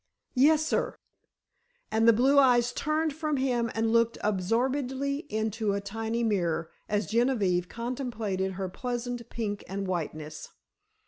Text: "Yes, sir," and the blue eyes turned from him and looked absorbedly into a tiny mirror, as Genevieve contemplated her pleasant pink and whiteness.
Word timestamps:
"Yes, 0.33 0.65
sir," 0.65 0.95
and 1.91 2.07
the 2.07 2.11
blue 2.11 2.39
eyes 2.39 2.71
turned 2.73 3.13
from 3.13 3.37
him 3.37 3.69
and 3.75 3.91
looked 3.93 4.17
absorbedly 4.23 5.27
into 5.29 5.73
a 5.73 5.79
tiny 5.79 6.23
mirror, 6.23 6.71
as 6.89 7.05
Genevieve 7.05 7.69
contemplated 7.69 8.53
her 8.53 8.67
pleasant 8.67 9.29
pink 9.29 9.63
and 9.67 9.85
whiteness. 9.85 10.49